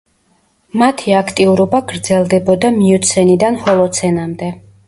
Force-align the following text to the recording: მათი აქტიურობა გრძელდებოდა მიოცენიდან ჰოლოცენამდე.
მათი 0.81 1.13
აქტიურობა 1.17 1.81
გრძელდებოდა 1.91 2.75
მიოცენიდან 2.81 3.63
ჰოლოცენამდე. 3.67 4.53